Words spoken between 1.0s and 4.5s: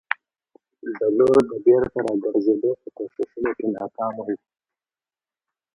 لور د بېرته راګرزېدو په کوښښونو کې ناکامه وو.